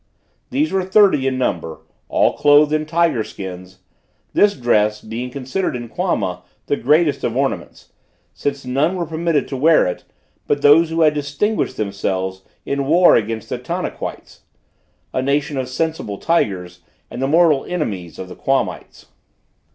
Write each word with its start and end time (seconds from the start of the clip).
These 0.49 0.71
were 0.71 0.83
thirty 0.83 1.27
in 1.27 1.37
number, 1.37 1.81
all 2.09 2.33
clothed 2.33 2.73
in 2.73 2.87
tiger 2.87 3.23
skins, 3.23 3.81
this 4.33 4.55
dress 4.57 4.99
being 4.99 5.29
considered 5.29 5.75
in 5.75 5.89
Quama 5.89 6.41
the 6.65 6.75
greatest 6.75 7.23
of 7.23 7.37
ornaments, 7.37 7.91
since 8.33 8.65
none 8.65 8.95
were 8.95 9.05
permitted 9.05 9.47
to 9.49 9.55
wear 9.57 9.85
it, 9.85 10.03
but 10.47 10.63
those 10.63 10.89
who 10.89 11.01
had 11.01 11.13
distinguished 11.13 11.77
themselves 11.77 12.41
in 12.65 12.87
war 12.87 13.15
against 13.15 13.49
the 13.49 13.59
Tanaquites, 13.59 14.39
a 15.13 15.21
nation 15.21 15.55
of 15.55 15.69
sensible 15.69 16.17
tigers, 16.17 16.79
and 17.11 17.21
the 17.21 17.27
mortal 17.27 17.63
enemies 17.65 18.17
of 18.17 18.27
the 18.27 18.35
Quamites. 18.35 19.05